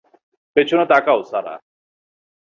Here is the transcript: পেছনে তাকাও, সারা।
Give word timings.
পেছনে 0.55 0.85
তাকাও, 0.85 1.19
সারা। 1.23 1.53